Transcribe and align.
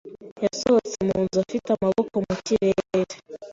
yasohotse 0.43 0.97
mu 1.07 1.17
nzu 1.23 1.37
afite 1.45 1.67
amaboko 1.77 2.15
mu 2.25 2.35
kirere. 2.45 3.15